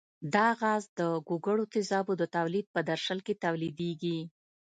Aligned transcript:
دا 0.35 0.47
غاز 0.59 0.83
د 0.99 1.01
ګوګړو 1.27 1.63
تیزابو 1.73 2.13
د 2.17 2.23
تولید 2.35 2.65
په 2.75 2.79
درشل 2.89 3.19
کې 3.25 3.33
تولیدیږي. 3.45 4.19